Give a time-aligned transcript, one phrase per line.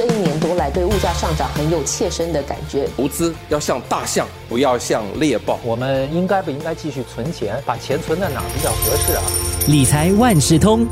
[0.00, 2.88] 这一年多来对物价上涨很有切身的感觉。
[2.96, 5.60] 投资要像大象，不要像猎豹。
[5.62, 7.62] 我们应该不应该继续存钱？
[7.66, 9.22] 把钱存在哪比较合适啊？
[9.68, 10.86] 理财万事通，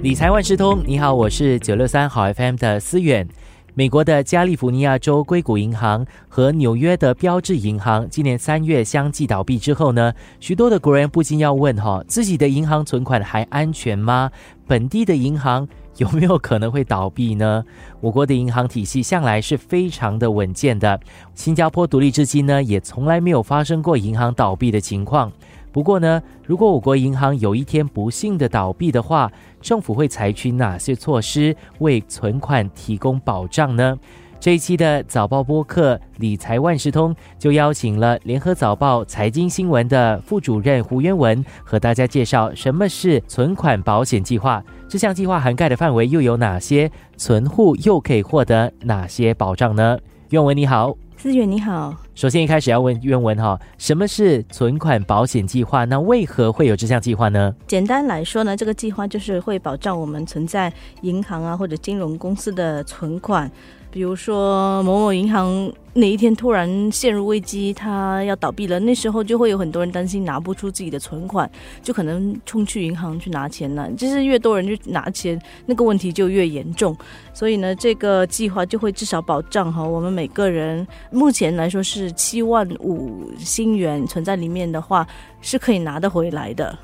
[0.00, 3.26] 理财万事通，你好，我是九六三好 FM 的思远。
[3.74, 14.30] 美国的加利福尼亚州硅谷银行和纽约的标志银行今年三月相继倒闭之后呢，许多的国人不禁要问：哈，自己的银行存款还安全吗？
[14.66, 15.66] 本地的银行
[15.96, 17.64] 有没有可能会倒闭呢？
[18.02, 21.00] 我国的银行体系向来是非常的稳健的，
[21.34, 25.32] 新加坡独立至今呢，也从来没有发生过银行倒闭的情况。
[25.72, 33.98] 不过呢，如果我国银行有一天不幸的倒闭的话，政府会采取哪些措施为存款提供保障呢？
[34.38, 44.62] 这一期的早报播客理财万事通就邀请了联合早报财经新闻的副主任胡渊文，和大家介绍什么是存款保险计划。
[44.88, 46.90] 这项计划涵盖的范围又有哪些？
[47.16, 49.96] 存户又可以获得哪些保障呢？
[50.30, 51.01] 渊文你好。
[51.22, 55.84] 思远你好，首先一开始要问渊文哈，什么是存款保险计划？
[55.84, 57.54] 那为何会有这项计划呢？
[57.64, 63.48] 简单来说呢，这个计划就是会保障我们存在银行啊或者金融公司的存款。
[63.92, 71.48] 比如说某某银行哪一天突然陷入危机，它要倒闭了，那时候就会有很多人担心拿不出自己的存款，
[71.82, 73.92] 就可能冲去银行去拿钱了。
[73.92, 76.96] 就是越多人去拿钱，那个问题就越严重。
[77.34, 85.06] 所以呢，这个计划就会至少保障哈，我们每个人目前来说是七万五新元存在里面的话，
[85.42, 86.76] 是可以拿得回来的。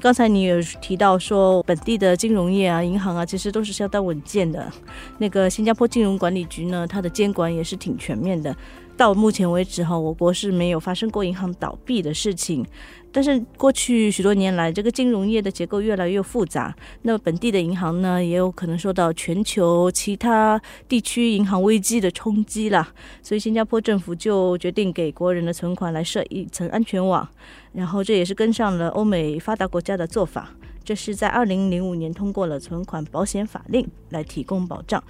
[0.00, 4.70] 刚才你有提到说，本地的金融业啊、银行啊，其实都是相当稳健的。
[5.18, 8.54] 那个新加坡金融管理局呢，它的监管也是挺全面的。
[8.96, 12.64] 到目前为止哈，我国是没有发生过银行倒闭的事情。
[13.10, 22.92] 但是过去许多年来，这个金融业的结构越来越复杂，那么本地的银行呢，也有可能受到全球其他地区银行危机的冲击啦。
[23.22, 27.28] 所以新加坡政府就决定给国人的存款来设一层安全网，
[27.72, 30.50] 然后这也是跟上了欧美发达国家的做法。
[30.84, 35.02] 这是在二零零五年通过了存款保险法令来提供保障，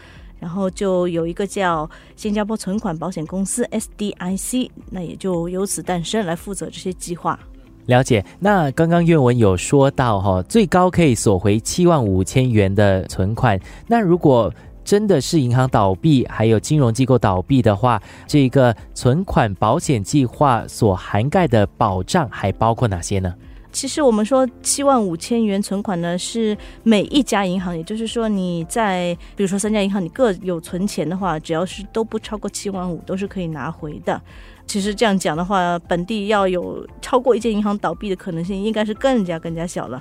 [0.45, 7.39] 然后就有一个叫新加坡存款保险公司 SDIC，那也就由此诞生来负责这些计划。
[7.87, 13.59] 了解，那刚刚岳文有说到哈，最高可以索回七万五千元的存款。
[13.87, 14.53] 那如果
[14.85, 23.35] 真的是银行倒闭，还有金融机构倒闭的话，这个存款保险计划所涵盖的保障还包括哪些呢？
[23.75, 34.23] 其实我们说七万五千元存款呢，是每一家银行，也就是说你在比如说三家银行你各有存钱的话，只要是都不超过七万五，都是可以拿回的。
[34.65, 40.01] 其实这样讲的话，本地要有超过一间银行倒闭的可能性，应该是更加更加小了。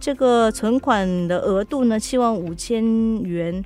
[0.00, 2.82] 这个存款的额度呢，七万五千
[3.22, 3.62] 元，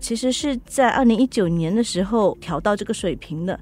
[0.00, 3.58] 其实是在二零一九年的时候调到这个水平的。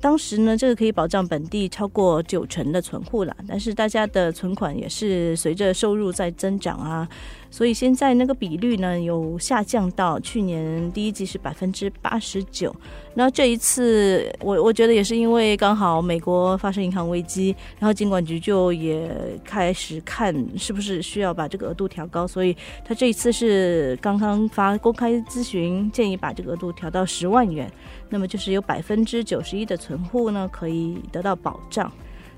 [0.00, 7.08] 当时呢，这个可以保障本地超过九成的存户了，但是大家的存款也是随着收入在增长啊。
[7.50, 12.74] 所以现在那个比率呢，有下降到去年第一季是百分之八十九。
[13.14, 19.10] 那这一次，我我觉得也是因为刚好美国发生银行危机，然后监管局就也
[19.44, 22.54] 开始看是不是需要把这个额度调高，所以
[22.84, 27.68] 他这一次是刚刚发公开咨询，建议把这个额度调到十万元。
[28.10, 31.90] 那么就是有百分之九十一的存存户呢可以得到保障。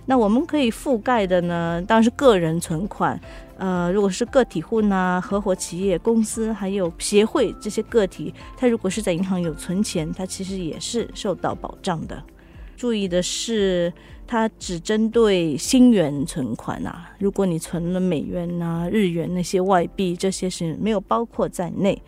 [0.07, 3.21] 那我们可以覆盖的呢，当然是个人存款。
[3.59, 12.23] 呃，如果是个体户呢、合伙企业、公司还有协会这些个体，他如果是在银行有存钱，他其实也是受到保障的。
[12.77, 13.93] 注意的是，
[14.27, 17.11] 它只针对新元存款啊。
[17.19, 22.01] 如果你存了美元啊、日元那些外币，这些是没有包括在内。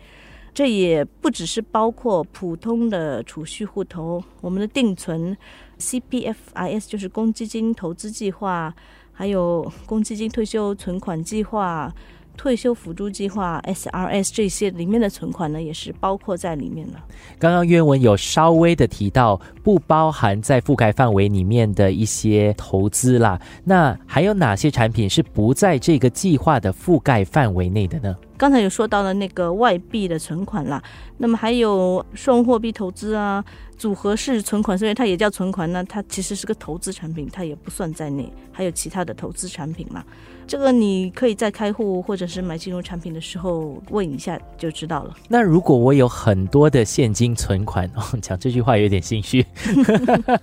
[0.53, 5.35] 这也不只是包括普通的储蓄户头，我们的定存。
[5.79, 8.73] CPFIS 就是公积金投资计划，
[9.11, 11.93] 还有公积金退休存款计划、
[12.35, 16.93] 退休辅助计划 SRS 这些里面的存款呢，也是包括在里面了。
[17.39, 23.39] 刚刚原文有稍微的提到，不包含在覆盖范围里面的一些投资啦。
[23.63, 28.15] 那还有哪些产品是不在这个计划的覆盖范围内的呢？
[28.35, 30.81] 刚才有说到了那个外币的存款啦，
[31.17, 33.43] 那么还有双货币投资啊。
[33.83, 38.31] 组合式存款，虽然它也叫存款，那它其实是个投资产品，它也不算在内。
[38.49, 40.01] 还有其他的投资产品嘛？
[40.47, 45.13] 这个你可以在开户或者是买金融产品的时候问一下就知道了。
[45.27, 47.91] 那如果我有很多的现金存款，
[48.23, 49.45] 讲这句话有点心虚。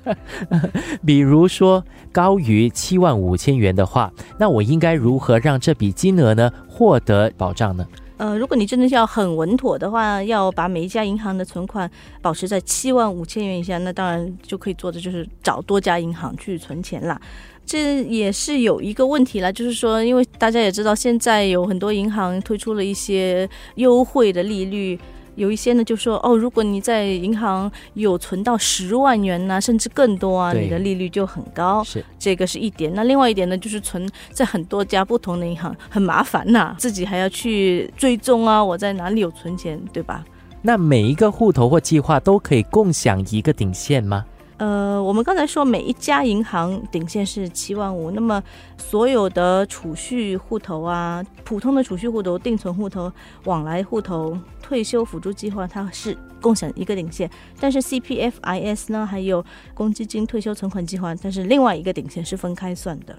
[1.03, 1.83] 比如说
[2.13, 7.87] 高于七万五千元的话，那我应该如何让这笔金额呢获得保障呢？
[8.21, 11.91] 呃，如果你真的要很稳妥的话，要把每一家银行的存款
[12.21, 17.19] 保持在七万五千元以下，那当然就可以做的就是找多家银行去存钱啦。
[17.65, 25.01] 这也是有一个问题了，就是说，因为大家也知道，现在有很多银行推出了一些优惠的利率。
[25.37, 31.83] 有一些呢，就说哦，如果你在银行有存到十万元呐，甚至更多啊，你的利率就很高。
[31.85, 32.93] 是这个是一点。
[32.95, 40.25] 那另外一点呢，就是存在很多家不同的银行很麻烦呐，自己还要去追踪啊，我在哪里有存钱，对吧？
[40.63, 44.27] 那每一个户头或计划都可以共享一个顶线吗？
[44.61, 48.43] 呃，我们刚才说每一家银行顶线是七万五，那么
[48.77, 53.11] 所有的储蓄户头啊，普通的储蓄户头、定存户头、
[53.45, 57.31] 往来户头、退休辅助计划，它是共享一个顶线。
[57.59, 59.43] 但是 CPFIS 呢，还有
[59.73, 63.19] 公积金退休存款计划，但是另外一个顶线是分开算的。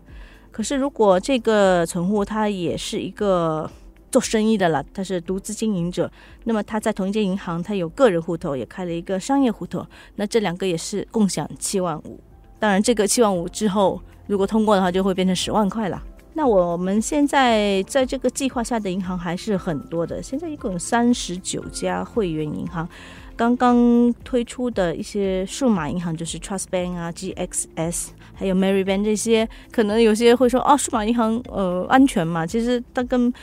[0.52, 3.68] 可是如果这个存户它也是一个。
[4.12, 6.12] 做生意的了，他是独资经营者。
[6.44, 9.86] 那么他在同一间银行，他有个人户头，也开了一个商业户头。
[10.16, 12.20] 那这两个也是共享七万五。
[12.60, 16.04] 当然，这个七万五之后，如果通过的话，就会变成十万块了。
[16.34, 22.88] 那我们现在在这个计划下的银行还是很多的，现在一共有三十九家会员银行。
[23.36, 32.46] 刚刚推出的一些数码银行，就是 Trust Bank 啊、GXS，还有 Mary Bank 这些，可能有些会说，哦，数码银行呃安全嘛？
[32.46, 33.34] 其实它跟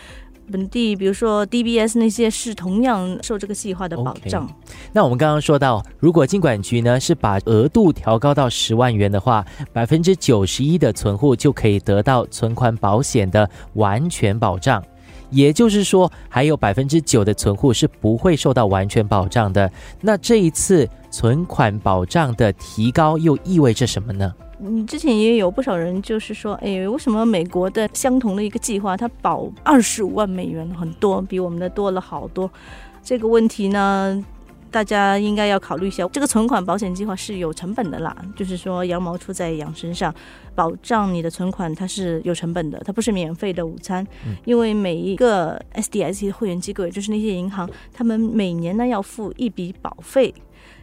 [0.51, 4.49] 本地，比如说 DBS 那些是同样受这个计划的保障。
[4.93, 14.83] 那我们刚刚说到，如果金管局呢是把额度调高到十万元的话，百分之九十一的存户就可以得到存款保险的完全保障。
[15.31, 19.71] 也就是说，还有百分之九的存户是不会受到完全保障的。
[20.01, 24.33] 那这一次存款保障的提高又意味着什么呢？
[24.61, 32.51] 你之前也有不少人就是说，哎，为什么美国的相同的一个计划，它保二十五万美元，很多，比我们的多了好多。
[33.03, 34.25] 这个问题呢，
[34.71, 36.07] 大家应该要考虑一下。
[36.09, 40.13] 这个存款保险计划是有成本的啦，就是说羊毛出在羊身上，
[40.55, 44.07] 保障你的存款它是有成本的，它不是免费的午餐。
[44.45, 50.35] 因为每一个 SDIC 会员机构，也就是那些银行，他们每年呢要付一笔保费。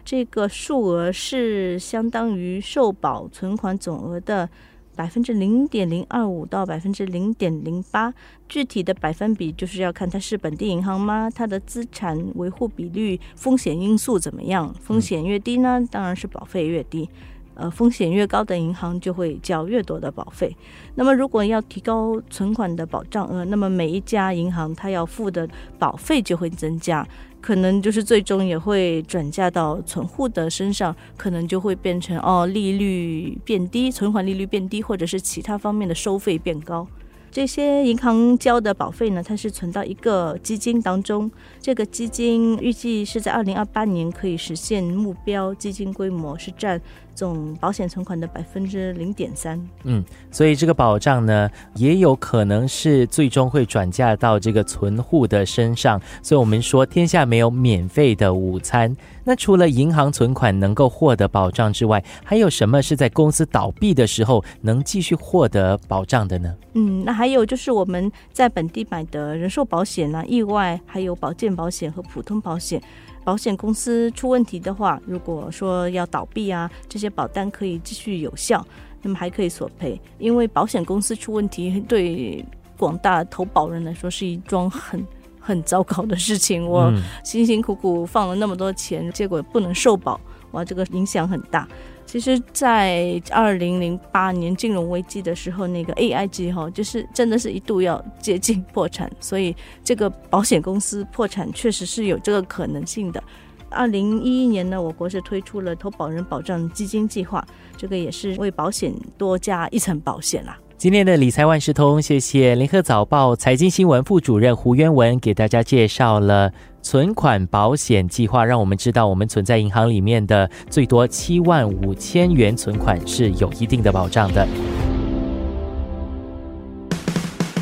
[0.05, 4.47] 这个数额是相当于受保存款总额的
[4.95, 8.13] 百分之零点零二五到百分之零点零八，
[8.47, 11.27] 具体的百分比就是要看它是本地银行吗？
[11.29, 14.73] 它的资产维护比率、风险因素怎么样？
[14.79, 17.09] 风险越低呢，当然是保费越低。
[17.55, 20.55] 呃，风险越高的银行就会交越多的保费。
[20.95, 25.47] 那么，如果要提高存款的保障额，那么每一家银行它要付的
[25.79, 27.07] 保费就会增加。
[27.41, 36.87] 可能就是最终也会转嫁到存户的身上，可能就会变成哦，利率变低，存款利率变低，或者是其他方面的收费变高。
[37.29, 41.29] 这些银行交的保费呢，它是存到一个基金当中，
[41.61, 46.81] 这个基金预计是在二零二八年可以实现目标，基金规模是占。
[47.15, 55.99] 总保险存款的百分之零点三，嗯，所以这个保障呢，也有可能是最终会转嫁到这个存户的身上。
[56.21, 58.95] 所以，我们说天下没有免费的午餐。
[59.27, 66.53] 那除了银行存款能够获得保障之外，还有什么是在公司倒闭的时候能继续获得保障的呢？
[66.73, 72.79] 嗯，那还有就是我们在本地买的人寿保险啊、意外还有保健保险和普通保险。
[73.25, 78.65] 保险公司出问题的话，如果说要倒闭啊，这些保单可以继续有效，
[79.01, 79.99] 那么还可以索赔。
[80.19, 82.45] 因为保险公司出问题，对
[82.77, 85.03] 广大投保人来说是一桩很
[85.39, 86.65] 很糟糕的事情。
[86.65, 91.67] 我辛辛苦苦放了那么多钱，结果不能受保，哇，这个影响很大。
[92.05, 103.21] 其实，在二零零八年金融危机的时候，那个 AIG 哈，就是真的是一度要接近破产，所以这个保险公司破产确实是有这个可能性的。
[103.69, 107.45] 二零一一年呢，我国是推出了投保人保障基金计划，
[107.75, 110.57] 这个也是为保险多加一层保险啦。
[110.77, 116.53] 今天的理财万事通，谢谢联合早报财经新闻副主任胡渊文给大家介绍了。
[116.85, 124.47] 存款保险计划让我们知道，我们存在银行里面的最多七万五千元存款是有一定的保障的。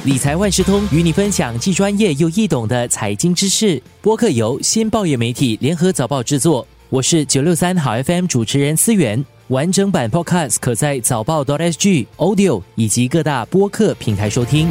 [0.04, 3.82] 理财万事通与你分享既专业又易懂的财经知识。
[4.02, 9.24] 播客由新报业媒体联合早报制作，我是九六三好 FM 主持人思源。
[9.48, 14.68] 完整版 Podcast 可在早报 .sg Audio 以及各大播客平台收听。